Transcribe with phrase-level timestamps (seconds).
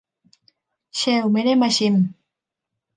[0.95, 1.95] เชลล์ไม่ได้มาชิม